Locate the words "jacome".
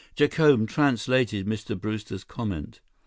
0.17-0.65